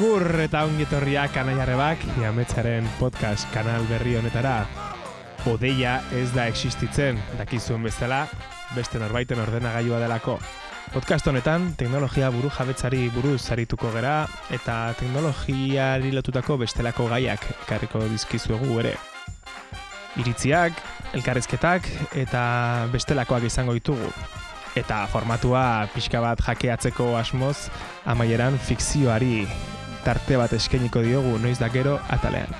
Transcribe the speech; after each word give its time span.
Agur 0.00 0.32
eta 0.40 0.62
ongietorriak 0.64 1.34
anaiarrebak, 1.36 2.00
jametzaren 2.22 2.86
podcast 2.96 3.44
kanal 3.52 3.82
berri 3.84 4.14
honetara. 4.16 4.62
Odeia 5.50 5.98
ez 6.16 6.30
da 6.32 6.46
existitzen, 6.48 7.18
dakizuen 7.36 7.82
bezala, 7.84 8.22
beste 8.72 8.96
norbaiten 8.96 9.42
ordenagailua 9.42 9.98
delako. 10.00 10.38
Podcast 10.94 11.28
honetan, 11.28 11.74
teknologia 11.76 12.30
buru 12.32 12.48
jabetzari 12.48 13.10
buruz 13.12 13.42
zarituko 13.42 13.90
gera, 13.92 14.14
eta 14.48 14.94
teknologiari 14.96 16.14
lotutako 16.16 16.56
bestelako 16.62 17.10
gaiak 17.10 17.44
ekarriko 17.66 18.00
dizkizuegu 18.08 18.78
ere. 18.80 18.94
Iritziak, 20.16 20.80
elkarrezketak 21.12 21.90
eta 22.22 22.46
bestelakoak 22.94 23.44
izango 23.50 23.76
ditugu 23.76 24.08
eta 24.80 25.02
formatua 25.12 25.90
pixka 25.92 26.22
bat 26.24 26.40
jakeatzeko 26.46 27.10
asmoz 27.18 27.68
amaieran 28.08 28.56
fikzioari 28.70 29.44
tarte 30.04 30.36
bat 30.40 30.52
eskeniko 30.52 31.02
diogu 31.04 31.38
noiz 31.38 31.58
da 31.58 31.68
gero 31.68 31.98
atalean. 32.08 32.52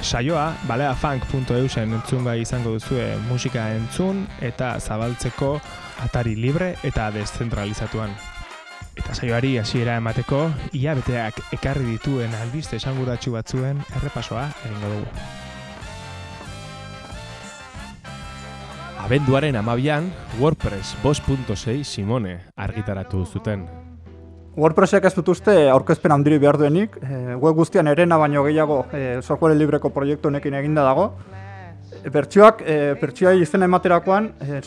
Saioa, 0.00 0.54
baleafunk.eusen 0.64 1.92
entzun 1.92 2.24
gai 2.24 2.40
izango 2.40 2.72
duzue 2.72 3.18
musika 3.28 3.66
entzun 3.76 4.24
eta 4.40 4.72
zabaltzeko 4.80 5.58
atari 6.06 6.36
libre 6.36 6.74
eta 6.82 7.10
descentralizatuan. 7.12 8.14
Eta 8.96 9.14
saioari 9.14 9.58
hasiera 9.60 9.98
emateko, 10.00 10.46
ia 10.72 10.94
beteak 10.98 11.42
ekarri 11.56 11.86
dituen 11.92 12.34
albiste 12.40 12.80
esanguratsu 12.80 13.36
batzuen 13.36 13.84
errepasoa 14.00 14.48
egingo 14.64 14.94
dugu. 14.94 15.28
Abenduaren 19.00 19.56
amabian, 19.56 20.10
WordPress 20.38 20.96
2.6 21.02 21.84
Simone 21.84 22.40
argitaratu 22.56 23.24
zuten. 23.26 23.89
WordPressek 24.56 25.04
ez 25.06 25.12
dut 25.14 25.28
uste 25.30 25.52
aurkezpen 25.70 26.10
handiri 26.10 26.38
behar 26.42 26.58
duenik, 26.58 26.96
e, 26.98 27.36
web 27.38 27.54
guztian 27.54 27.86
erena 27.86 28.18
baino 28.18 28.42
gehiago 28.42 28.80
e, 28.92 29.20
software 29.22 29.54
libreko 29.54 29.92
proiektu 29.94 30.28
honekin 30.28 30.56
eginda 30.58 30.82
dago. 30.82 31.12
Bertsioak, 32.10 32.64
e, 32.66 32.94
bertsioai 33.00 33.40
izena 33.44 33.68
ematerakoan, 33.70 34.30
e, 34.42 34.60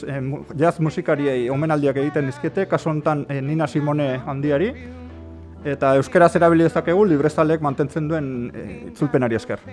jazz 0.59 0.80
musikariei 0.80 1.50
omenaldiak 1.52 2.00
egiten 2.00 2.31
dizkete, 2.31 2.67
kasu 2.72 2.94
honetan 2.94 3.25
e, 3.28 3.42
Nina 3.42 3.67
Simone 3.67 4.22
handiari, 4.25 4.72
eta 5.66 5.95
euskaraz 6.00 6.31
erabili 6.40 6.64
dezakegu 6.64 7.03
librezalek 7.08 7.62
mantentzen 7.62 8.08
duen 8.08 8.34
e, 8.53 8.66
itzulpenari 8.94 9.36
esker. 9.36 9.68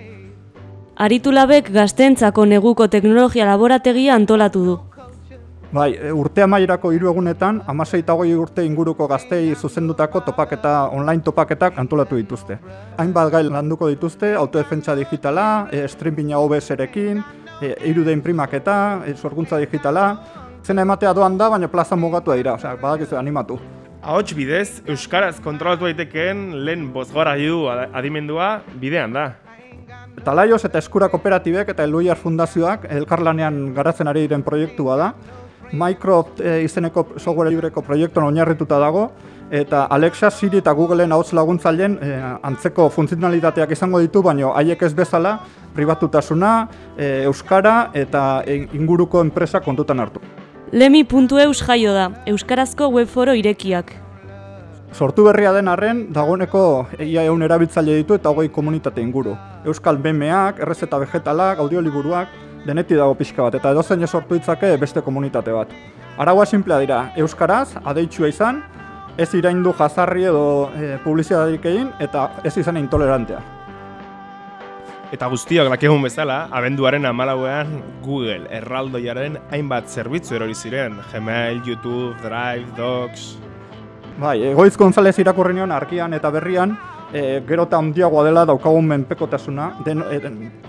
Aritulabek 1.00 1.70
gaztentzako 1.72 2.44
neguko 2.44 2.90
teknologia 2.92 3.46
laborategia 3.48 4.18
antolatu 4.18 4.64
du. 4.64 4.78
Bai, 5.70 5.92
e, 5.94 6.10
urte 6.10 6.42
amaierako 6.42 6.90
hiru 6.90 7.06
egunetan, 7.12 7.60
amasei 7.70 8.00
eta 8.02 8.14
urte 8.14 8.64
inguruko 8.66 9.06
gaztei 9.06 9.54
zuzendutako 9.54 10.20
topaketa, 10.20 10.88
online 10.90 11.22
topaketak 11.22 11.78
antolatu 11.78 12.16
dituzte. 12.16 12.58
Hainbat 12.98 13.30
gai 13.30 13.44
landuko 13.44 13.88
dituzte, 13.88 14.34
autodefentsa 14.34 14.96
digitala, 14.96 15.68
e, 15.70 15.86
streaming 15.86 16.34
OBS-erekin, 16.34 17.22
e, 17.62 17.76
irude 17.86 18.12
imprimaketa, 18.12 19.02
e, 19.06 19.14
sorguntza 19.14 19.58
digitala, 19.58 20.18
zena 20.64 20.82
ematea 20.82 21.12
doan 21.14 21.38
da, 21.38 21.48
baina 21.48 21.68
plaza 21.68 21.94
mugatu 21.94 22.32
dira, 22.32 22.54
osea, 22.54 22.74
badakizu 22.74 23.16
animatu. 23.16 23.60
Ahots 24.02 24.34
bidez, 24.34 24.82
Euskaraz 24.88 25.38
kontrolatu 25.40 25.84
daitekeen 25.84 26.64
lehen 26.64 26.92
bozgora 26.92 27.36
adimendua 27.92 28.62
bidean 28.80 29.12
da. 29.12 29.36
Talaioz 30.24 30.64
eta 30.64 30.78
Eskura 30.78 31.08
Kooperatibek 31.08 31.68
eta 31.68 31.84
Eluiar 31.84 32.16
Fundazioak 32.16 32.86
elkarlanean 32.90 33.72
garatzen 33.74 34.08
ari 34.08 34.26
diren 34.26 34.42
proiektua 34.42 34.96
da. 34.96 35.12
Microsoft 35.72 36.40
e, 36.40 36.62
izeneko 36.64 37.06
software 37.16 37.50
libreko 37.50 37.82
proiektuan 37.82 38.26
oinarrituta 38.26 38.78
dago 38.78 39.10
eta 39.50 39.84
Alexa, 39.90 40.30
Siri 40.30 40.60
eta 40.62 40.72
Googleen 40.72 41.12
hauts 41.12 41.32
laguntzaileen 41.34 41.96
e, 42.02 42.10
antzeko 42.42 42.88
funtzionalitateak 42.90 43.72
izango 43.74 43.98
ditu, 44.02 44.22
baino 44.22 44.52
haiek 44.54 44.82
ez 44.86 44.92
bezala 44.94 45.38
pribatutasuna, 45.74 46.52
e, 46.96 47.24
euskara 47.26 47.90
eta 47.94 48.42
inguruko 48.46 49.20
enpresa 49.22 49.60
kontutan 49.60 50.00
hartu. 50.00 50.22
Lemi.eus 50.72 51.64
jaio 51.66 51.94
da, 51.94 52.10
euskarazko 52.30 52.90
webforo 52.94 53.34
irekiak. 53.34 53.90
Sortu 54.94 55.24
berria 55.26 55.52
den 55.54 55.68
arren, 55.70 56.04
dagoeneko 56.14 56.62
ia 56.98 57.22
egun 57.22 57.42
erabiltzaile 57.46 57.94
ditu 58.00 58.16
eta 58.18 58.30
hogei 58.30 58.48
komunitate 58.50 59.02
inguru. 59.02 59.36
Euskal 59.66 59.98
BMAk, 60.02 60.58
errezeta 60.62 60.98
vegetalak, 60.98 61.58
audioliburuak, 61.62 62.32
deneti 62.66 62.98
dago 62.98 63.14
pixka 63.18 63.42
bat, 63.46 63.56
eta 63.58 63.72
edozein 63.74 64.06
sortu 64.06 64.36
ditzake 64.36 64.76
beste 64.76 65.02
komunitate 65.02 65.52
bat. 65.52 65.72
Araua 66.18 66.46
simplea 66.46 66.78
dira, 66.82 67.00
Euskaraz, 67.16 67.76
adeitsua 67.84 68.28
izan, 68.28 68.62
ez 69.18 69.32
iraindu 69.34 69.72
jazarri 69.78 70.24
edo 70.28 70.44
e, 70.76 70.96
publizitateik 71.04 71.64
egin, 71.72 71.90
eta 72.00 72.28
ez 72.44 72.56
izan 72.58 72.76
intolerantea. 72.80 73.40
Eta 75.10 75.26
guztiok 75.26 75.66
lakegun 75.72 76.04
bezala, 76.06 76.44
abenduaren 76.54 77.06
amalauean 77.08 77.80
Google 78.04 78.46
erraldoiaren 78.60 79.40
hainbat 79.50 79.88
zerbitzu 79.90 80.36
erori 80.38 80.54
ziren, 80.54 81.00
Gmail, 81.10 81.64
YouTube, 81.66 82.14
Drive, 82.22 82.68
Docs, 82.76 83.32
Bai, 84.20 84.42
egoiz 84.50 84.74
González 84.76 85.14
irakurri 85.22 85.54
nion 85.56 85.70
arkian 85.72 86.12
eta 86.12 86.28
berrian, 86.34 86.74
e, 87.12 87.42
gero 87.46 87.66
eta 87.68 87.78
handiagoa 87.78 88.24
dela 88.24 88.44
daukagun 88.46 88.86
menpekotasuna, 88.88 89.70
den, 89.84 90.02
e, 90.10 90.20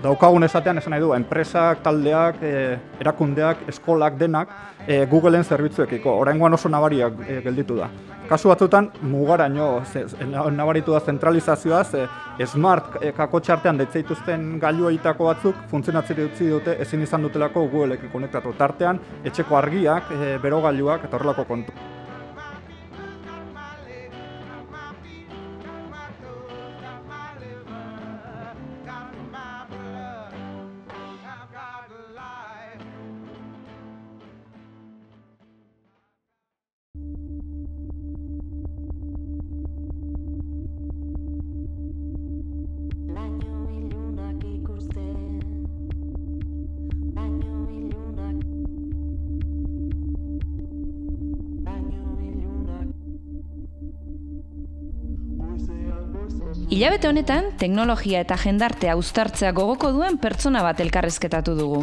daukagun 0.02 0.44
esatean 0.44 0.78
esan 0.78 0.94
nahi 0.94 1.02
du, 1.02 1.12
enpresak, 1.16 1.82
taldeak, 1.82 2.42
e, 2.42 2.78
erakundeak, 3.00 3.66
eskolak, 3.68 4.18
denak, 4.18 4.48
e, 4.86 5.04
Googleen 5.10 5.44
zerbitzuekiko, 5.44 6.16
oraingoan 6.24 6.58
oso 6.58 6.68
nabariak 6.68 7.22
e, 7.26 7.40
gelditu 7.44 7.78
da. 7.78 7.90
Kasu 8.28 8.48
batzutan, 8.48 8.86
mugaraino, 9.04 9.82
nabaritu 10.56 10.94
da 10.94 11.00
zentralizazioa, 11.00 11.82
ze 11.84 12.06
smart 12.46 12.96
e, 13.02 13.12
kakotxartean 13.12 13.76
detzeituzten 13.82 14.58
gailu 14.62 14.88
egitako 14.88 15.28
batzuk, 15.28 15.64
funtzionatzen 15.70 16.22
utzi 16.24 16.48
dute 16.48 16.76
ezin 16.80 17.02
izan 17.02 17.26
dutelako 17.26 17.66
Googleekin 17.68 18.12
konektatu. 18.14 18.54
Tartean, 18.58 19.00
etxeko 19.24 19.58
argiak, 19.58 20.14
e, 20.14 20.38
berogailuak 20.42 21.04
eta 21.04 21.18
horrelako 21.18 21.44
kontu. 21.50 21.76
Ilabete 56.72 57.04
honetan, 57.04 57.50
teknologia 57.60 58.22
eta 58.24 58.38
jendartea 58.40 58.94
uztartzea 58.96 59.50
gogoko 59.52 59.90
duen 59.92 60.14
pertsona 60.16 60.62
bat 60.64 60.78
elkarrezketatu 60.80 61.52
dugu. 61.58 61.82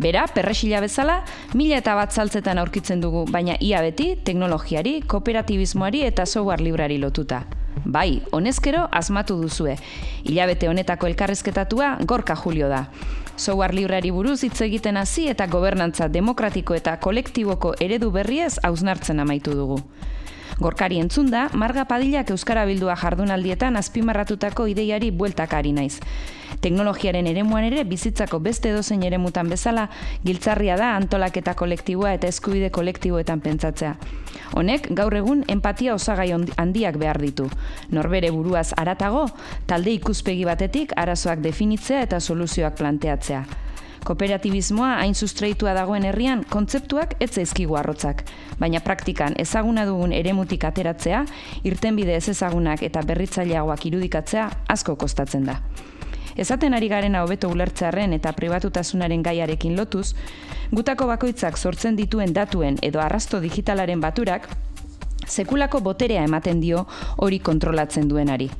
Bera, 0.00 0.22
perresila 0.32 0.78
bezala, 0.80 1.18
mila 1.52 1.76
eta 1.82 1.92
bat 1.98 2.16
saltzetan 2.16 2.56
aurkitzen 2.62 3.02
dugu, 3.04 3.26
baina 3.28 3.58
ia 3.60 3.82
beti 3.84 4.14
teknologiari, 4.24 5.02
kooperatibismoari 5.04 6.00
eta 6.06 6.24
software 6.24 6.64
librari 6.64 6.96
lotuta. 7.02 7.42
Bai, 7.84 8.22
honezkero 8.32 8.86
asmatu 9.02 9.36
duzue. 9.42 9.74
Ilabete 10.24 10.72
honetako 10.72 11.10
elkarrezketatua 11.12 11.98
gorka 12.08 12.38
julio 12.40 12.72
da. 12.72 12.86
Software 13.36 13.76
librari 13.76 14.08
buruz 14.10 14.38
hitz 14.48 14.62
egiten 14.64 14.96
hasi 14.96 15.28
eta 15.28 15.50
gobernantza 15.52 16.08
demokratiko 16.08 16.80
eta 16.80 16.96
kolektiboko 16.96 17.74
eredu 17.78 18.08
berriez 18.16 18.54
hausnartzen 18.64 19.20
amaitu 19.20 19.52
dugu. 19.52 19.82
Gorkari 20.60 20.98
entzunda, 21.00 21.48
Marga 21.54 21.86
Padillak 21.88 22.30
Euskara 22.34 22.66
Bildua 22.68 22.92
jardunaldietan 23.00 23.80
azpimarratutako 23.80 24.66
ideiari 24.68 25.08
bueltakari 25.10 25.72
naiz. 25.72 25.94
Teknologiaren 26.60 27.26
eremuan 27.26 27.64
ere 27.64 27.84
bizitzako 27.88 28.38
beste 28.44 28.68
edozein 28.68 29.02
eremutan 29.06 29.48
bezala, 29.48 29.86
giltzarria 30.24 30.76
da 30.76 30.90
antolaketa 30.96 31.54
kolektiboa 31.56 32.12
eta 32.18 32.28
eskubide 32.28 32.68
kolektiboetan 32.70 33.40
pentsatzea. 33.40 33.94
Honek, 34.60 34.90
gaur 34.98 35.14
egun, 35.16 35.44
empatia 35.48 35.94
osagai 35.94 36.28
handiak 36.34 36.98
behar 37.00 37.20
ditu. 37.22 37.48
Norbere 37.96 38.30
buruaz 38.34 38.74
aratago, 38.76 39.24
talde 39.66 39.94
ikuspegi 39.96 40.44
batetik 40.44 40.92
arazoak 41.00 41.40
definitzea 41.40 42.02
eta 42.08 42.20
soluzioak 42.20 42.76
planteatzea. 42.76 43.44
Kooperatibismoa 44.04 44.94
hain 45.02 45.14
sustraitua 45.14 45.74
dagoen 45.76 46.06
herrian 46.08 46.44
kontzeptuak 46.48 47.14
ez 47.20 47.30
zaizkigu 47.36 47.76
arrotzak, 47.76 48.24
baina 48.58 48.80
praktikan 48.80 49.36
ezaguna 49.38 49.84
dugun 49.88 50.12
eremutik 50.16 50.64
ateratzea, 50.64 51.24
irtenbide 51.68 52.16
ez 52.16 52.28
ezagunak 52.32 52.82
eta 52.82 53.04
berritzaileagoak 53.06 53.86
irudikatzea 53.92 54.48
asko 54.76 54.96
kostatzen 54.96 55.48
da. 55.52 55.60
Ezaten 56.36 56.74
ari 56.74 56.88
garen 56.88 57.16
hobeto 57.16 57.48
ulertzearren 57.50 58.12
eta 58.12 58.32
pribatutasunaren 58.32 59.22
gaiarekin 59.22 59.76
lotuz, 59.76 60.14
gutako 60.70 61.06
bakoitzak 61.10 61.58
sortzen 61.58 61.96
dituen 61.96 62.32
datuen 62.32 62.78
edo 62.82 63.00
arrasto 63.00 63.40
digitalaren 63.40 64.00
baturak 64.00 64.48
sekulako 65.30 65.80
boterea 65.80 66.24
ematen 66.24 66.60
dio 66.60 66.86
hori 67.16 67.38
kontrolatzen 67.38 68.08
duenari. 68.08 68.50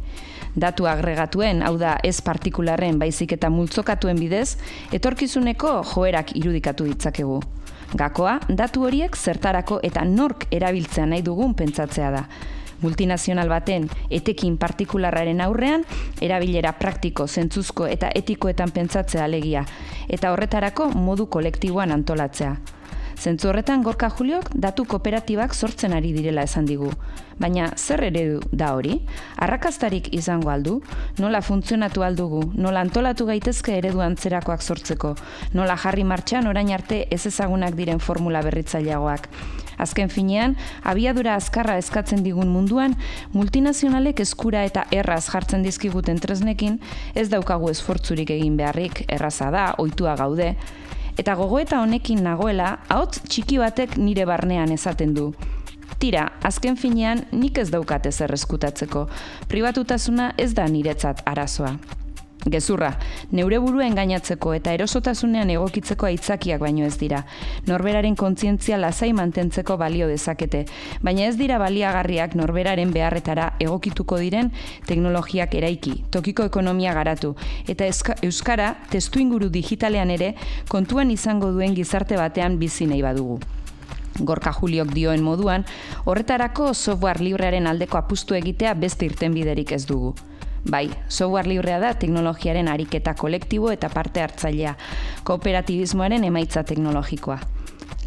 Datu 0.54 0.86
agregatuen, 0.90 1.62
hau 1.62 1.76
da 1.78 1.96
ez 2.02 2.20
partikularren 2.26 2.98
baizik 2.98 3.36
eta 3.36 3.50
multzokatuen 3.50 4.18
bidez, 4.18 4.56
etorkizuneko 4.92 5.80
joerak 5.92 6.34
irudikatu 6.36 6.88
ditzakegu. 6.90 7.38
Gakoa, 7.94 8.38
datu 8.48 8.84
horiek 8.86 9.16
zertarako 9.16 9.80
eta 9.86 10.04
nork 10.06 10.46
erabiltzea 10.50 11.06
nahi 11.06 11.22
dugun 11.26 11.54
pentsatzea 11.58 12.10
da. 12.14 12.24
Multinazional 12.82 13.48
baten 13.48 13.88
etekin 14.10 14.56
partikularraren 14.58 15.40
aurrean, 15.44 15.84
erabilera 16.20 16.72
praktiko, 16.78 17.26
zentzuzko 17.26 17.86
eta 17.86 18.10
etikoetan 18.14 18.72
pentsatzea 18.74 19.24
alegia, 19.24 19.64
eta 20.08 20.32
horretarako 20.32 20.90
modu 20.96 21.26
kolektiboan 21.26 21.92
antolatzea. 21.92 22.54
Zentzu 23.20 23.50
horretan 23.50 23.82
Gorka 23.84 24.08
Juliok 24.08 24.46
datu 24.56 24.86
kooperatibak 24.88 25.52
sortzen 25.52 25.92
ari 25.92 26.14
direla 26.14 26.46
esan 26.48 26.64
digu. 26.64 26.88
Baina 27.36 27.66
zer 27.76 28.00
eredu 28.06 28.38
da 28.48 28.70
hori? 28.72 28.94
Arrakastarik 29.44 30.08
izango 30.16 30.48
aldu? 30.48 30.78
Nola 31.20 31.42
funtzionatu 31.44 32.00
aldugu? 32.06 32.40
Nola 32.56 32.80
antolatu 32.80 33.26
gaitezke 33.28 33.76
eredu 33.76 34.00
antzerakoak 34.00 34.64
sortzeko? 34.64 35.12
Nola 35.52 35.76
jarri 35.76 36.06
martxan 36.08 36.48
orain 36.48 36.72
arte 36.72 37.02
ez 37.12 37.26
ezagunak 37.28 37.76
diren 37.76 38.00
formula 38.00 38.40
berritzaileagoak? 38.46 39.28
Azken 39.80 40.08
finean, 40.08 40.56
abiadura 40.82 41.36
azkarra 41.36 41.76
eskatzen 41.80 42.24
digun 42.24 42.48
munduan, 42.48 42.96
multinazionalek 43.36 44.24
eskura 44.24 44.64
eta 44.64 44.86
erraz 44.96 45.26
jartzen 45.28 45.60
dizkiguten 45.64 46.20
tresnekin, 46.20 46.80
ez 47.14 47.28
daukagu 47.28 47.68
esfortzurik 47.68 48.32
egin 48.32 48.56
beharrik, 48.56 49.04
erraza 49.08 49.52
da, 49.52 49.74
ohitua 49.80 50.16
gaude, 50.20 50.54
eta 51.20 51.34
gogoeta 51.36 51.82
honekin 51.84 52.22
nagoela, 52.24 52.78
hauts 52.88 53.20
txiki 53.28 53.58
batek 53.60 53.98
nire 54.00 54.24
barnean 54.28 54.72
esaten 54.72 55.12
du. 55.16 55.30
Tira, 56.00 56.30
azken 56.48 56.78
finean 56.80 57.26
nik 57.36 57.60
ez 57.60 57.68
daukate 57.68 58.12
zer 58.12 58.32
eskutatzeko. 58.32 59.04
Pribatutasuna 59.52 60.32
ez 60.40 60.54
da 60.56 60.64
niretzat 60.64 61.20
arazoa. 61.28 61.74
Gezurra, 62.48 62.94
neure 63.36 63.58
burua 63.60 63.84
engainatzeko 63.84 64.54
eta 64.56 64.72
erosotasunean 64.72 65.50
egokitzeko 65.52 66.06
aitzakiak 66.08 66.62
baino 66.62 66.86
ez 66.86 66.94
dira. 66.96 67.26
Norberaren 67.66 68.16
kontzientzia 68.16 68.78
lasai 68.80 69.10
mantentzeko 69.12 69.76
balio 69.76 70.08
dezakete, 70.08 70.62
baina 71.04 71.26
ez 71.28 71.36
dira 71.36 71.58
baliagarriak 71.60 72.34
norberaren 72.40 72.94
beharretara 72.96 73.50
egokituko 73.60 74.16
diren 74.22 74.48
teknologiak 74.88 75.54
eraiki, 75.60 75.98
tokiko 76.10 76.48
ekonomia 76.48 76.94
garatu, 76.96 77.34
eta 77.68 77.84
euskara 78.24 78.72
testu 78.88 79.20
inguru 79.20 79.52
digitalean 79.52 80.10
ere 80.16 80.32
kontuan 80.68 81.10
izango 81.12 81.52
duen 81.52 81.76
gizarte 81.76 82.16
batean 82.16 82.56
bizi 82.58 82.88
nahi 82.88 83.04
badugu. 83.04 83.36
Gorka 84.24 84.52
Juliok 84.56 84.94
dioen 84.96 85.22
moduan, 85.22 85.68
horretarako 86.08 86.72
software 86.72 87.20
librearen 87.20 87.68
aldeko 87.68 88.00
apustu 88.00 88.34
egitea 88.34 88.74
beste 88.80 89.04
irtenbiderik 89.04 89.76
ez 89.76 89.84
dugu. 89.84 90.14
Bai, 90.68 90.90
software 91.08 91.48
librea 91.48 91.78
da 91.80 91.94
teknologiaren 91.96 92.68
ariketa 92.68 93.14
kolektibo 93.16 93.70
eta 93.72 93.88
parte 93.88 94.20
hartzailea, 94.20 94.74
kooperatibismoaren 95.24 96.24
emaitza 96.28 96.62
teknologikoa. 96.68 97.38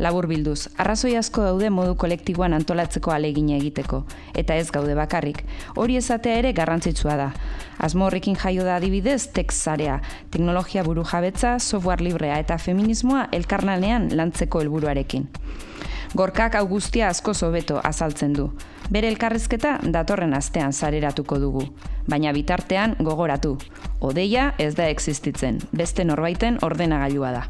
Labur 0.02 0.28
bilduz, 0.30 0.70
arrazoi 0.78 1.16
asko 1.18 1.44
daude 1.46 1.70
modu 1.74 1.96
kolektiboan 1.98 2.54
antolatzeko 2.54 3.12
alegina 3.14 3.58
egiteko, 3.58 4.04
eta 4.38 4.56
ez 4.56 4.70
gaude 4.74 4.94
bakarrik. 4.98 5.44
Hori 5.76 5.98
ezatea 5.98 6.38
ere 6.42 6.54
garrantzitsua 6.54 7.18
da. 7.18 7.28
Asmo 7.78 8.06
horrekin 8.06 8.38
jaio 8.38 8.66
da 8.66 8.78
adibidez 8.78 9.28
tekzarea, 9.34 10.00
teknologia 10.30 10.86
buru 10.86 11.06
jabetza, 11.10 11.58
software 11.60 12.06
librea 12.06 12.40
eta 12.42 12.58
feminismoa 12.58 13.28
elkarnanean 13.34 14.12
lantzeko 14.14 14.62
helburuarekin. 14.62 15.30
Gorkak 16.14 16.54
augustia 16.56 17.08
asko 17.10 17.34
zobeto 17.34 17.80
azaltzen 17.84 18.36
du. 18.38 18.46
Bere 18.94 19.10
elkarrezketa 19.10 19.80
datorren 19.96 20.36
astean 20.38 20.74
sareratuko 20.74 21.40
dugu. 21.42 21.66
Baina 22.06 22.34
bitartean 22.38 22.94
gogoratu. 23.00 23.56
Odeia 24.00 24.52
ez 24.60 24.76
da 24.78 24.88
existitzen, 24.94 25.60
beste 25.74 26.06
norbaiten 26.06 26.62
ordenagailua 26.62 27.34
da. 27.40 27.46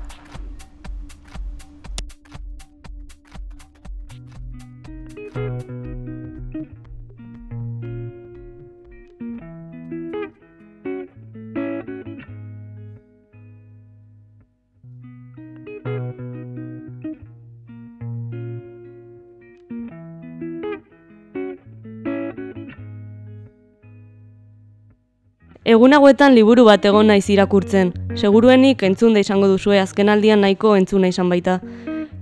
Egun 25.74 25.96
hauetan 25.98 26.36
liburu 26.38 26.68
bat 26.68 26.84
egon 26.86 27.08
naiz 27.10 27.24
irakurtzen. 27.34 27.88
Seguruenik 28.20 28.84
entzun 28.86 29.16
da 29.16 29.22
izango 29.24 29.48
duzue 29.50 29.80
azkenaldian 29.82 30.44
nahiko 30.46 30.76
entzuna 30.78 31.10
izan 31.10 31.32
baita. 31.32 31.56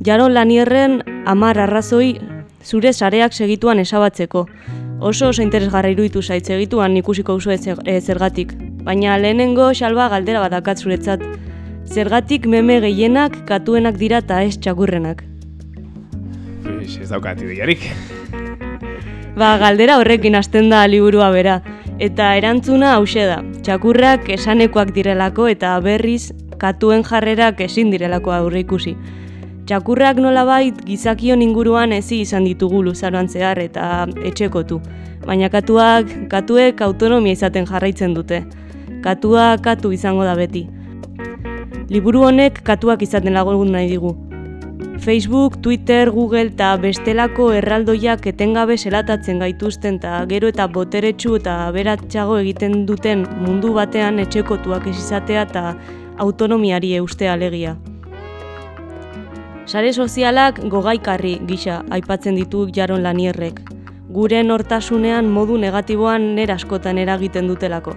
Jaron 0.07 0.31
lanierren 0.37 1.01
amar 1.27 1.59
arrazoi 1.59 2.13
zure 2.63 2.93
sareak 2.93 3.35
segituan 3.35 3.81
esabatzeko. 3.83 4.45
Oso 5.09 5.31
oso 5.33 5.43
interesgarra 5.43 5.91
iruditu 5.91 6.21
zait 6.21 6.47
segituan 6.47 6.95
ikusiko 7.01 7.35
usu 7.35 7.51
e, 7.51 7.99
zergatik. 7.99 8.53
Baina 8.87 9.17
lehenengo 9.17 9.67
xalba 9.75 10.07
galdera 10.15 10.45
badakat 10.45 10.79
zuretzat. 10.79 11.27
Zergatik 11.83 12.47
meme 12.47 12.79
gehienak 12.79 13.35
katuenak 13.51 13.99
dira 13.99 14.23
eta 14.23 14.43
ez 14.43 14.55
txakurrenak. 14.59 15.25
ez 17.01 17.09
daukat 17.09 17.41
ideiarik. 17.41 17.83
Ba, 19.35 19.57
galdera 19.57 19.97
horrekin 19.97 20.35
hasten 20.35 20.69
da 20.69 20.85
liburua 20.87 21.31
bera. 21.31 21.61
Eta 22.01 22.31
erantzuna 22.33 22.95
hause 22.97 23.27
da, 23.29 23.35
txakurrak 23.61 24.23
esanekoak 24.33 24.89
direlako 24.95 25.43
eta 25.51 25.75
berriz 25.85 26.31
katuen 26.63 27.03
jarrerak 27.05 27.61
ezin 27.61 27.91
direlako 27.93 28.33
aurre 28.33 28.63
ikusi. 28.63 28.95
Txakurrak 29.69 30.17
nolabait 30.17 30.79
gizakion 30.87 31.43
inguruan 31.45 31.93
ezi 31.93 32.23
izan 32.25 32.47
ditugu 32.49 32.81
luzaroan 32.87 33.29
zehar 33.29 33.61
eta 33.61 34.07
etxekotu. 34.25 34.79
Baina 35.27 35.51
katuak, 35.53 36.09
katuek 36.33 36.81
autonomia 36.81 37.37
izaten 37.37 37.69
jarraitzen 37.69 38.17
dute. 38.17 38.41
Katua 39.05 39.45
katu 39.61 39.93
izango 39.93 40.25
da 40.25 40.33
beti. 40.33 40.65
Liburu 41.93 42.25
honek 42.31 42.63
katuak 42.65 43.05
izaten 43.05 43.37
lagun 43.37 43.77
nahi 43.77 43.93
digu. 43.93 44.15
Facebook, 45.01 45.61
Twitter, 45.61 46.11
Google 46.11 46.51
eta 46.51 46.75
bestelako 46.77 47.47
erraldoiak 47.57 48.27
etengabe 48.29 48.75
zelatatzen 48.77 49.39
gaituzten 49.41 49.97
eta 49.97 50.19
gero 50.29 50.51
eta 50.53 50.67
boteretsu 50.67 51.39
eta 51.39 51.55
beratxago 51.73 52.37
egiten 52.43 52.85
duten 52.85 53.25
mundu 53.41 53.73
batean 53.73 54.21
etxekotuak 54.21 54.85
ez 54.91 54.97
izatea 54.99 55.47
eta 55.49 55.63
autonomiari 56.21 56.93
eustea 56.99 57.33
alegia. 57.33 57.75
Sare 59.65 59.93
sozialak 59.93 60.61
gogaikarri 60.69 61.39
gisa 61.49 61.81
aipatzen 61.89 62.37
ditu 62.37 62.67
jaron 62.75 63.01
lanierrek. 63.01 63.61
Gure 64.11 64.43
nortasunean 64.43 65.29
modu 65.31 65.57
negatiboan 65.57 66.35
neraskotan 66.35 66.97
eragiten 66.97 67.47
dutelako. 67.47 67.95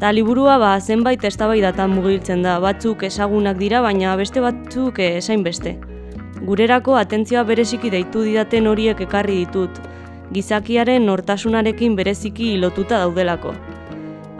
Ta 0.00 0.10
liburua 0.10 0.58
ba 0.58 0.74
zenbait 0.80 1.22
eztabaidatan 1.24 1.92
mugiltzen 1.94 2.42
da, 2.42 2.58
batzuk 2.60 3.04
ezagunak 3.06 3.58
dira, 3.60 3.80
baina 3.82 4.16
beste 4.18 4.42
batzuk 4.42 4.98
esain 4.98 5.44
beste. 5.46 5.76
Gurerako 6.44 6.96
atentzioa 6.98 7.44
bereziki 7.46 7.92
deitu 7.94 8.24
didaten 8.26 8.66
horiek 8.66 9.00
ekarri 9.06 9.44
ditut, 9.44 9.78
gizakiaren 10.34 11.06
nortasunarekin 11.06 11.94
bereziki 11.96 12.56
lotuta 12.58 12.98
daudelako. 13.04 13.54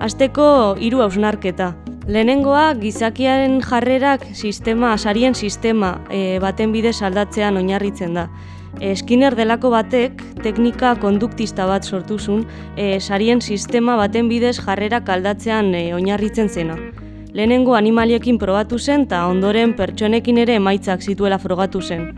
Asteko 0.03 0.47
hiru 0.83 1.05
hausnarketa. 1.05 1.71
Lehenengoa 2.05 2.75
gizakiaren 2.81 3.61
jarrerak 3.65 4.27
sistema, 4.35 4.97
sarien 4.99 5.35
sistema 5.35 5.95
e, 6.11 6.39
baten 6.43 6.75
bidez 6.75 6.99
aldatzean 7.07 7.57
oinarritzen 7.57 8.19
da. 8.19 8.27
Skinner 8.83 9.35
delako 9.39 9.71
batek 9.71 10.19
teknika 10.43 10.95
konduktista 11.01 11.67
bat 11.67 11.87
sortuzun 11.87 12.43
e, 12.77 12.99
sarien 13.01 13.41
sistema 13.41 13.95
baten 13.97 14.29
bidez 14.29 14.59
jarrerak 14.59 15.09
aldatzean 15.09 15.71
e, 15.75 15.95
oinarritzen 15.95 16.49
zena. 16.49 16.77
Lehenengo 17.35 17.75
animaliekin 17.79 18.39
probatu 18.39 18.79
zen 18.79 19.07
eta 19.07 19.25
ondoren 19.31 19.75
pertsonekin 19.79 20.39
ere 20.43 20.59
emaitzak 20.59 21.03
zituela 21.03 21.39
frogatu 21.39 21.81
zen. 21.81 22.11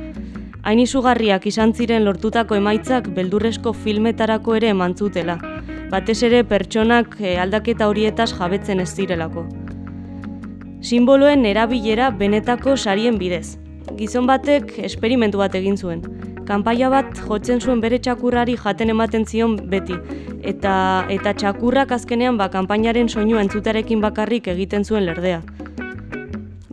Hain 0.62 0.80
izugarriak 0.80 1.46
izan 1.46 1.74
ziren 1.74 2.04
lortutako 2.04 2.56
emaitzak 2.56 3.12
beldurrezko 3.14 3.72
filmetarako 3.72 4.56
ere 4.56 4.72
emantzutela. 4.72 5.38
Batez 5.92 6.22
ere 6.26 6.42
pertsonak 6.44 7.18
e, 7.20 7.36
aldaketa 7.38 7.88
horietaz 7.88 8.32
jabetzen 8.32 8.80
ez 8.80 8.94
direlako. 8.96 9.46
Simboloen 10.80 11.46
erabilera 11.46 12.10
benetako 12.10 12.76
sarien 12.76 13.18
bidez. 13.18 13.58
Gizon 13.96 14.26
batek 14.26 14.78
esperimentu 14.88 15.38
bat 15.38 15.54
egin 15.54 15.76
zuen 15.76 16.02
kanpaia 16.46 16.88
bat 16.90 17.10
jotzen 17.26 17.60
zuen 17.60 17.82
bere 17.82 17.98
txakurrari 17.98 18.56
jaten 18.62 18.92
ematen 18.94 19.26
zion 19.26 19.56
beti. 19.72 19.98
Eta, 20.46 20.72
eta 21.10 21.34
txakurrak 21.34 21.92
azkenean 21.98 22.38
ba, 22.38 22.48
kanpainaren 22.52 23.08
soinu 23.08 23.40
entzutarekin 23.42 24.00
bakarrik 24.00 24.48
egiten 24.54 24.84
zuen 24.84 25.06
lerdea. 25.10 25.42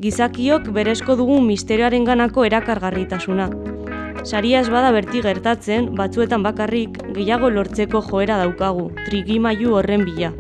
Gizakiok 0.04 0.70
berezko 0.76 1.16
dugu 1.16 1.40
misterioaren 1.42 2.06
ganako 2.06 2.46
erakargarritasuna. 2.46 3.50
Saria 4.24 4.62
ez 4.64 4.70
bada 4.72 4.92
berti 4.96 5.22
gertatzen, 5.24 5.90
batzuetan 6.00 6.44
bakarrik 6.44 7.00
gehiago 7.16 7.50
lortzeko 7.52 8.02
joera 8.08 8.38
daukagu, 8.40 8.90
trigimailu 9.08 9.76
horren 9.80 10.06
bila. 10.08 10.32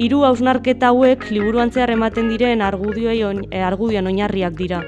Hiru 0.00 0.24
hausnarketa 0.26 0.90
hauek 0.90 1.28
liburuan 1.30 1.70
zehar 1.70 1.92
ematen 1.94 2.30
diren 2.32 2.62
argudioan 2.64 4.08
oinarriak 4.12 4.56
dira. 4.58 4.80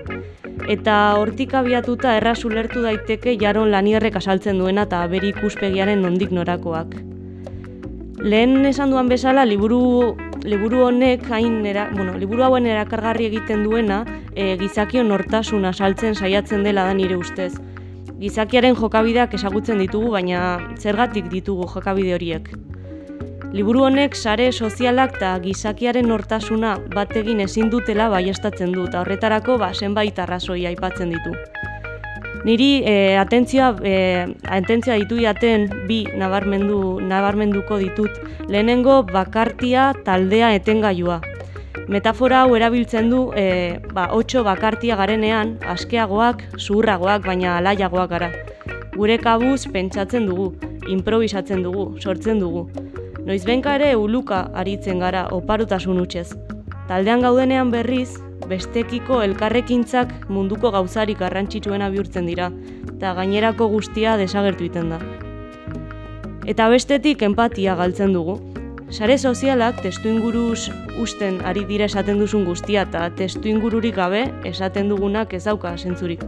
Eta 0.67 1.15
hortik 1.15 1.53
abiatuta 1.55 2.17
erraz 2.19 2.41
ulertu 2.45 2.81
daiteke 2.83 3.37
jaron 3.39 3.71
lanierrek 3.71 4.17
asaltzen 4.19 4.59
duena 4.59 4.83
eta 4.89 5.05
beri 5.07 5.31
ikuspegiaren 5.31 6.03
nondik 6.03 6.33
norakoak. 6.35 6.97
Lehen 8.19 8.67
esan 8.67 8.91
duan 8.91 9.07
bezala, 9.07 9.45
liburu, 9.47 10.17
liburu 10.43 10.83
honek 10.89 11.31
hain 11.31 11.61
era, 11.71 11.87
bueno, 11.95 12.17
liburu 12.19 12.43
hauen 12.43 12.67
erakargarri 12.67 13.29
egiten 13.31 13.63
duena 13.63 14.03
e, 14.35 14.57
gizakion 14.59 15.07
nortasuna 15.13 15.73
saltzen 15.73 16.19
saiatzen 16.19 16.67
dela 16.67 16.89
da 16.89 16.95
nire 16.99 17.15
ustez. 17.15 17.53
Gizakiaren 18.19 18.75
jokabideak 18.75 19.39
esagutzen 19.39 19.79
ditugu, 19.79 20.11
baina 20.19 20.41
zergatik 20.81 21.31
ditugu 21.31 21.69
jokabide 21.77 22.17
horiek. 22.17 22.51
Liburu 23.55 23.85
honek 23.87 24.17
sare 24.19 24.49
sozialak 24.51 25.17
eta 25.17 25.37
gizakiaren 25.39 26.09
nortasuna 26.11 26.77
bat 26.95 27.13
egin 27.17 27.41
ezin 27.45 27.71
dutela 27.71 28.09
baiestatzen 28.11 28.73
du, 28.75 28.89
eta 28.91 29.05
horretarako 29.05 29.55
ba, 29.63 29.71
zenbait 29.75 30.19
arrazoi 30.19 30.65
aipatzen 30.67 31.15
ditu. 31.15 31.35
Niri 32.47 32.83
e, 32.87 33.17
atentzioa, 33.19 33.73
e, 33.87 33.95
atentzioa 34.59 34.99
ditu 35.03 35.19
jaten 35.23 35.69
bi 35.87 36.05
nabarmendu, 36.19 36.99
nabarmenduko 37.03 37.79
ditut. 37.83 38.21
Lehenengo 38.51 39.01
bakartia 39.07 39.93
taldea 40.07 40.53
etengailua. 40.59 41.21
Metafora 41.87 42.43
hau 42.43 42.55
erabiltzen 42.59 43.11
du 43.11 43.29
e, 43.39 43.79
ba, 43.95 44.09
otxo 44.15 44.43
bakartia 44.47 44.99
garenean, 44.99 45.57
askeagoak, 45.75 46.43
zuhurragoak, 46.59 47.27
baina 47.27 47.57
alaiagoak 47.61 48.11
gara. 48.11 48.31
Gure 48.97 49.19
kabuz 49.23 49.67
pentsatzen 49.71 50.27
dugu, 50.27 50.53
improvisatzen 50.91 51.63
dugu, 51.63 51.93
sortzen 52.03 52.43
dugu. 52.43 52.67
Noizbenka 53.27 53.73
ere 53.75 53.89
uluka 53.99 54.45
aritzen 54.55 55.01
gara 55.03 55.25
oparutasun 55.35 55.99
utxez. 55.99 56.29
Taldean 56.87 57.25
gaudenean 57.25 57.73
berriz, 57.73 58.21
bestekiko 58.47 59.19
elkarrekintzak 59.25 60.13
munduko 60.31 60.71
gauzarik 60.71 61.19
garrantzitsuena 61.19 61.89
bihurtzen 61.91 62.29
dira, 62.31 62.53
eta 62.93 63.17
gainerako 63.19 63.67
guztia 63.73 64.15
desagertu 64.21 64.69
iten 64.69 64.95
da. 64.95 65.01
Eta 66.47 66.69
bestetik 66.71 67.27
enpatia 67.27 67.75
galtzen 67.75 68.15
dugu. 68.15 68.39
Sare 68.95 69.19
sozialak 69.19 69.83
testu 69.83 70.07
inguruz 70.13 70.71
usten 71.03 71.41
ari 71.43 71.67
dira 71.67 71.91
esaten 71.91 72.23
duzun 72.23 72.47
guztia 72.47 72.87
eta 72.87 73.09
testu 73.19 73.51
ingururik 73.51 73.99
gabe 73.99 74.23
esaten 74.47 74.95
dugunak 74.95 75.35
ez 75.35 75.43
dauka 75.51 75.75
sentzurik. 75.77 76.23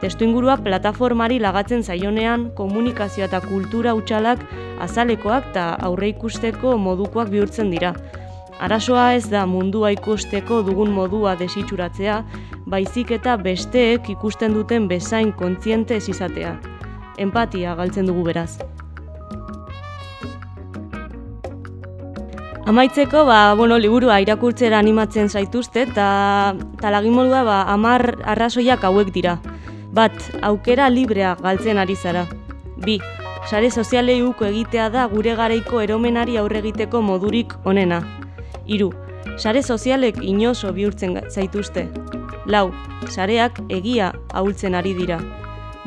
Testu 0.00 0.24
ingurua 0.24 0.56
plataformari 0.64 1.36
lagatzen 1.44 1.82
zaionean 1.84 2.46
komunikazioa 2.56 3.26
eta 3.28 3.42
kultura 3.44 3.92
utxalak 3.98 4.40
azalekoak 4.80 5.50
eta 5.50 5.66
aurre 5.88 6.08
ikusteko 6.14 6.78
modukoak 6.80 7.28
bihurtzen 7.28 7.68
dira. 7.74 7.92
Arasoa 8.60 9.12
ez 9.16 9.26
da 9.28 9.44
mundua 9.48 9.90
ikusteko 9.92 10.62
dugun 10.64 10.90
modua 10.92 11.34
desitxuratzea, 11.36 12.16
baizik 12.68 13.12
eta 13.16 13.36
besteek 13.36 14.08
ikusten 14.16 14.56
duten 14.56 14.88
bezain 14.88 15.32
kontziente 15.32 15.96
ez 15.96 16.08
izatea. 16.08 16.56
Empatia 17.18 17.76
galtzen 17.76 18.08
dugu 18.08 18.24
beraz. 18.24 18.58
Amaitzeko, 22.70 23.24
ba, 23.26 23.54
bueno, 23.56 23.76
liburua 23.80 24.20
irakurtzera 24.22 24.78
animatzen 24.78 25.28
zaituzte, 25.28 25.88
eta 25.88 26.54
talagimodua 26.80 27.40
ba, 27.44 27.62
amar 27.72 28.14
arrazoiak 28.24 28.84
hauek 28.84 29.12
dira. 29.12 29.40
Bat, 29.90 30.14
aukera 30.46 30.86
librea 30.88 31.34
galtzen 31.42 31.78
ari 31.78 31.96
zara. 31.96 32.26
Bi, 32.84 33.00
sare 33.50 33.70
sozialei 33.70 34.20
uko 34.22 34.46
egitea 34.46 34.88
da 34.94 35.06
gure 35.10 35.32
garaiko 35.34 35.80
eromenari 35.82 36.36
aurre 36.38 36.60
egiteko 36.62 37.00
modurik 37.02 37.56
onena. 37.64 37.98
Hiru, 38.66 38.92
sare 39.36 39.62
sozialek 39.62 40.20
inoso 40.22 40.70
bihurtzen 40.76 41.18
zaituzte. 41.28 41.88
Lau, 42.46 42.70
sareak 43.08 43.58
egia 43.68 44.12
ahultzen 44.32 44.78
ari 44.78 44.94
dira. 44.94 45.18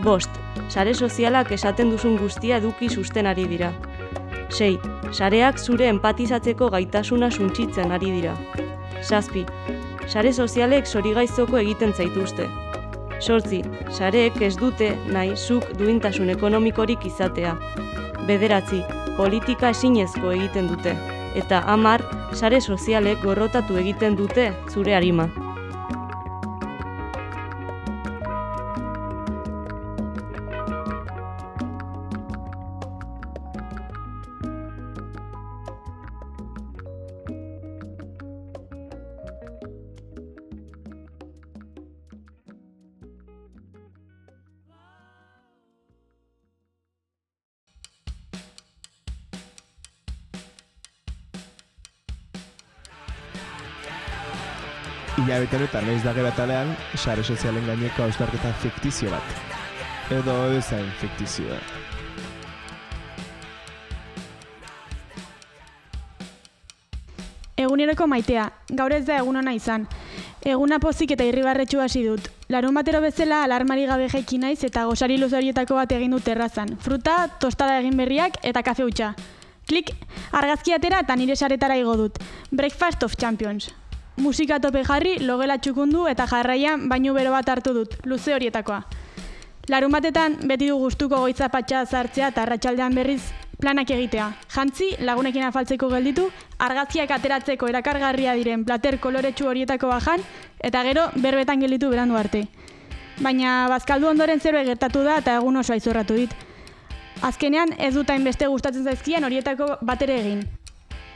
Bost, 0.03 0.29
sare 0.67 0.93
sozialak 0.93 1.53
esaten 1.55 1.95
duzun 1.95 2.17
guztia 2.19 2.59
eduki 2.59 2.89
susten 2.89 3.27
ari 3.31 3.47
dira. 3.47 3.71
Sei, 4.49 4.75
sareak 5.11 5.57
zure 5.57 5.87
empatizatzeko 5.87 6.69
gaitasuna 6.75 7.31
suntsitzen 7.31 7.95
ari 7.95 8.11
dira. 8.19 8.35
Zazpi, 9.01 9.45
sare 10.07 10.33
sozialek 10.33 10.85
zorigaiztoko 10.91 11.57
egiten 11.63 11.95
zaituzte. 11.95 12.49
Sortzi, 13.23 13.61
sareek 13.87 14.41
ez 14.43 14.55
dute 14.59 14.89
nahi 15.15 15.37
zuk 15.39 15.69
duintasun 15.79 16.31
ekonomikorik 16.33 17.05
izatea. 17.07 17.53
Bederatzi, 18.27 18.81
politika 19.15 19.71
ezinezko 19.71 20.33
egiten 20.35 20.67
dute. 20.67 20.97
Eta 21.39 21.61
hamar, 21.71 22.03
sare 22.35 22.59
sozialek 22.59 23.23
gorrotatu 23.23 23.79
egiten 23.79 24.19
dute 24.19 24.51
zure 24.73 24.97
arima. 24.99 25.29
Hilabete 55.13 55.59
honetan 55.59 55.85
naiz 55.85 55.99
da 56.01 56.09
geratalean, 56.17 56.71
sare 56.97 57.21
sozialen 57.21 57.67
gaineko 57.69 58.01
austarketa 58.07 58.49
fiktizio 58.63 59.11
bat. 59.13 59.35
Edo 60.09 60.33
ezain 60.57 60.87
fiktizioa. 60.97 61.59
Eguneroko 67.61 68.07
maitea, 68.09 68.47
gaur 68.73 68.95
ez 68.97 69.03
da 69.05 69.19
egun 69.21 69.37
ona 69.43 69.53
izan. 69.53 69.85
Eguna 70.41 70.81
pozik 70.81 71.13
eta 71.13 71.29
irribarretxu 71.29 71.83
hasi 71.85 72.01
dut. 72.07 72.31
Larun 72.49 72.73
batero 72.73 73.03
bezala 73.05 73.43
alarmari 73.45 73.85
gabe 73.85 74.09
jaiki 74.09 74.41
naiz 74.41 74.63
eta 74.65 74.87
gosari 74.89 75.19
luze 75.21 75.37
horietako 75.37 75.77
bat 75.77 75.93
egin 75.93 76.17
dut 76.17 76.25
terrazan. 76.25 76.73
Fruta, 76.81 77.27
tostada 77.39 77.77
egin 77.85 78.01
berriak 78.01 78.41
eta 78.41 78.65
kafe 78.65 78.89
hutsa. 78.89 79.13
Klik, 79.69 79.93
argazki 80.33 80.73
atera 80.73 81.05
eta 81.05 81.15
nire 81.15 81.37
saretara 81.37 81.77
igo 81.77 81.95
dut. 82.01 82.17
Breakfast 82.51 83.05
of 83.05 83.15
Champions. 83.15 83.69
Musika 84.17 84.59
tope 84.59 84.83
jarri, 84.85 85.17
logela 85.25 85.57
txukundu 85.57 86.05
eta 86.07 86.27
jarraian 86.29 86.87
bainu 86.89 87.15
bero 87.15 87.31
bat 87.33 87.49
hartu 87.49 87.73
dut, 87.73 87.95
luze 88.05 88.33
horietakoa. 88.35 88.83
Larun 89.71 89.91
batetan 89.95 90.35
beti 90.45 90.67
du 90.69 90.77
gustuko 90.77 91.17
goitza 91.23 91.47
patxa 91.49 91.85
zartzea 91.85 92.27
eta 92.29 92.43
arratsaldean 92.43 92.93
berriz 92.93 93.21
planak 93.59 93.89
egitea. 93.95 94.27
Jantzi, 94.53 94.89
lagunekin 94.99 95.45
afaltzeko 95.47 95.89
gelditu, 95.89 96.27
argazkiak 96.59 97.11
ateratzeko 97.15 97.69
erakargarria 97.71 98.35
diren 98.35 98.65
plater 98.67 98.99
koloretsu 98.99 99.47
horietako 99.47 99.87
bajan, 99.87 100.21
eta 100.59 100.83
gero 100.83 101.07
berbetan 101.15 101.63
gelditu 101.63 101.89
berandu 101.89 102.19
arte. 102.19 102.43
Baina 103.21 103.69
bazkaldu 103.71 104.09
ondoren 104.09 104.41
zerbait 104.41 104.67
gertatu 104.67 105.03
da 105.05 105.21
eta 105.21 105.37
egun 105.39 105.57
oso 105.57 105.73
aizorratu 105.73 106.17
dit. 106.19 106.33
Azkenean 107.21 107.71
ez 107.77 107.93
dut 107.95 108.09
hainbeste 108.09 108.51
gustatzen 108.51 108.83
zaizkien 108.83 109.23
horietako 109.23 109.77
batere 109.81 110.19
egin. 110.19 110.43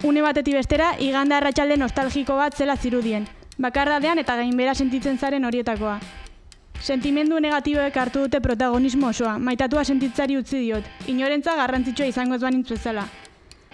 Une 0.04 0.22
batetik 0.22 0.54
bestera, 0.54 0.92
igande 1.00 1.34
arratsalde 1.34 1.76
nostalgiko 1.76 2.36
bat 2.38 2.54
zela 2.54 2.76
zirudien. 2.78 3.24
Bakardadean 3.58 4.20
eta 4.22 4.36
gainbera 4.38 4.76
sentitzen 4.76 5.18
zaren 5.18 5.46
horietakoa. 5.46 5.96
Sentimendu 6.80 7.40
negatiboek 7.42 7.98
hartu 7.98 8.28
dute 8.28 8.40
protagonismo 8.40 9.08
osoa, 9.10 9.40
maitatua 9.40 9.84
sentitzari 9.84 10.38
utzi 10.38 10.60
diot, 10.60 10.86
inorentza 11.08 11.56
garrantzitsua 11.58 12.06
izango 12.06 12.38
ez 12.38 12.42
banintz 12.44 12.70
bezala. 12.70 13.08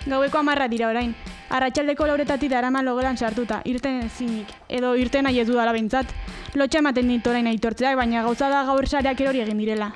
Gaueko 0.05 0.39
amarra 0.39 0.69
dira 0.71 0.87
orain, 0.87 1.11
arratsaldeko 1.49 2.07
lauretatik 2.07 2.51
darama 2.55 2.81
logelan 2.87 3.17
sartuta, 3.17 3.59
irten 3.65 3.99
ezinik, 4.05 4.47
edo 4.69 4.95
irten 4.95 5.27
nahi 5.27 5.43
ez 5.43 5.47
dudala 5.47 5.75
behintzat. 5.75 6.07
Lotxa 6.55 6.79
ematen 6.79 7.11
dit 7.11 7.27
orain 7.27 7.51
aitortzeak, 7.51 7.99
baina 7.99 8.23
gauza 8.23 8.47
da 8.47 8.63
gaur 8.63 8.87
sareak 8.87 9.27
erori 9.27 9.43
egin 9.43 9.59
direla. 9.59 9.91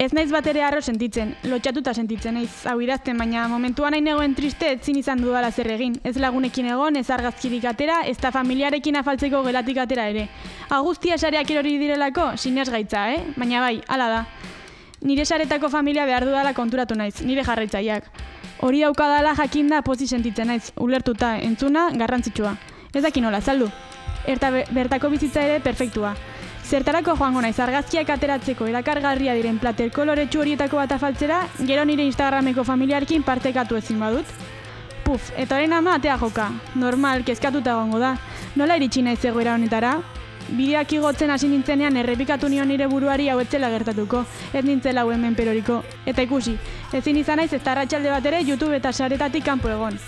Ez 0.00 0.14
naiz 0.16 0.30
bat 0.32 0.46
ere 0.48 0.62
harro 0.64 0.80
sentitzen, 0.80 1.34
lotxatuta 1.44 1.92
sentitzen 1.92 2.32
naiz, 2.38 2.62
hau 2.70 2.78
idazten, 2.80 3.18
baina 3.20 3.42
momentuan 3.52 3.92
nahi 3.92 4.00
negoen 4.00 4.32
triste 4.34 4.70
etzin 4.72 4.96
izan 4.96 5.20
dudala 5.20 5.50
zer 5.52 5.68
egin. 5.74 5.98
Ez 6.08 6.14
lagunekin 6.16 6.70
egon, 6.72 6.96
ez 6.96 7.10
argazkirik 7.12 7.66
atera, 7.68 7.98
ez 8.08 8.16
da 8.22 8.30
familiarekin 8.32 8.96
afaltzeko 8.96 9.42
gelatik 9.44 9.76
atera 9.84 10.06
ere. 10.08 10.24
Agustia 10.72 11.18
sareak 11.20 11.52
erori 11.52 11.74
direlako, 11.82 12.30
sinez 12.40 12.70
gaitza, 12.72 13.10
eh? 13.12 13.20
Baina 13.36 13.60
bai, 13.60 13.82
hala 13.92 14.08
da. 14.14 14.22
Nire 15.04 15.24
saretako 15.28 15.68
familia 15.68 16.06
behar 16.08 16.24
dudala 16.24 16.54
konturatu 16.56 16.96
naiz, 16.96 17.20
nire 17.20 17.44
jarraitzaileak. 17.44 18.08
Hori 18.64 18.80
daukadala 18.80 19.34
jakinda 19.36 19.82
pozi 19.82 20.08
sentitzen 20.08 20.48
naiz, 20.48 20.72
ulertuta, 20.80 21.34
entzuna, 21.44 21.90
garrantzitsua. 21.92 22.56
Ez 22.94 23.02
daki 23.04 23.20
nola, 23.20 23.40
saldu. 23.44 23.68
Erta 24.28 24.50
be- 24.50 24.64
bertako 24.72 25.12
bizitza 25.12 25.44
ere 25.44 25.60
perfektua. 25.60 26.14
Zertarako 26.70 27.16
joango 27.18 27.40
naiz 27.42 27.56
argazkiak 27.58 28.10
ateratzeko 28.14 28.68
erakargarria 28.70 29.32
diren 29.34 29.56
plater 29.58 29.88
koloretsu 29.90 30.38
horietako 30.38 30.78
bat 30.78 30.92
afaltzera, 30.94 31.40
gero 31.66 31.82
nire 31.84 32.04
Instagrameko 32.06 32.62
familiarkin 32.62 33.24
partekatu 33.26 33.74
ezin 33.74 33.98
badut. 33.98 34.28
Puf, 35.02 35.32
eta 35.34 35.56
horren 35.56 35.72
ama 35.74 35.96
atea 35.98 36.14
joka. 36.20 36.44
Normal, 36.78 37.24
kezkatuta 37.26 37.72
egongo 37.74 37.98
da. 37.98 38.12
Nola 38.54 38.76
iritsi 38.78 39.02
naiz 39.02 39.18
egoera 39.24 39.56
honetara? 39.58 39.96
Bideak 40.46 40.92
igotzen 40.94 41.32
hasi 41.34 41.48
nintzenean 41.50 41.98
errepikatu 42.04 42.48
nion 42.48 42.70
nire 42.70 42.86
buruari 42.86 43.26
hau 43.28 43.40
etzela 43.42 43.70
gertatuko, 43.72 44.20
ez 44.54 44.62
nintzela 44.64 45.02
hau 45.02 45.10
hemen 45.10 45.34
peroriko. 45.34 45.80
Eta 46.06 46.22
ikusi, 46.22 46.54
ezin 46.94 47.18
izan 47.18 47.42
naiz 47.42 47.52
ez 47.52 47.62
tarratxalde 47.64 48.12
bat 48.14 48.28
ere 48.30 48.44
YouTube 48.46 48.76
eta 48.78 48.92
saretatik 48.92 49.44
kanpo 49.44 49.74
egon. 49.74 49.98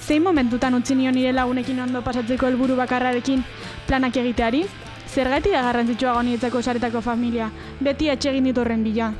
Zein 0.00 0.24
momentutan 0.24 0.72
utzi 0.80 0.96
nion 0.96 1.12
nire 1.14 1.34
lagunekin 1.36 1.84
ondo 1.84 2.00
pasatzeko 2.00 2.48
helburu 2.48 2.80
bakarrarekin 2.80 3.44
planak 3.86 4.16
egiteari? 4.16 4.64
Zergatik 5.12 5.52
da 5.52 5.60
garrantzitsua 5.66 6.22
niretzako 6.24 6.62
saretako 6.62 7.02
familia, 7.04 7.50
beti 7.84 8.06
etxegin 8.08 8.46
dit 8.48 8.58
horren 8.58 8.80
bila. 8.84 9.10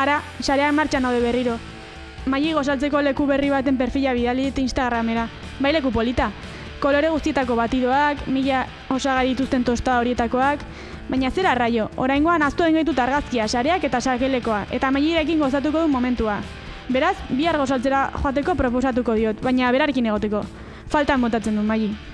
Ara, 0.00 0.22
sarean 0.40 0.74
martxan 0.74 1.04
daude 1.04 1.20
berriro. 1.20 1.58
Maili 2.32 2.54
gozaltzeko 2.56 3.02
leku 3.04 3.26
berri 3.28 3.50
baten 3.52 3.76
perfila 3.76 4.14
bidali 4.16 4.48
dit 4.48 4.62
Instagramera. 4.64 5.26
Bai 5.60 5.74
leku 5.76 5.92
polita. 5.92 6.30
Kolore 6.80 7.12
guztietako 7.12 7.58
batidoak, 7.60 8.24
mila 8.26 8.64
osagai 8.90 9.28
dituzten 9.28 9.62
tosta 9.62 9.98
horietakoak, 10.00 10.64
baina 11.10 11.30
zera 11.30 11.54
raio, 11.54 11.90
oraingoan 11.96 12.42
aztu 12.42 12.64
den 12.64 12.80
gaitut 12.80 12.98
argazkia, 12.98 13.46
sareak 13.46 13.84
eta 13.84 14.00
sakelekoa, 14.00 14.64
eta 14.72 14.90
mailirekin 14.90 15.38
gozatuko 15.38 15.84
du 15.84 15.92
momentua. 15.92 16.40
Beraz, 16.88 17.14
bihar 17.28 17.60
gozaltzera 17.60 18.08
joateko 18.16 18.56
proposatuko 18.56 19.14
diot, 19.14 19.44
baina 19.44 19.70
berarekin 19.70 20.08
egoteko. 20.08 20.42
Faltan 20.92 21.22
botatzen 21.24 21.56
du 21.56 21.62
maili. 21.64 22.11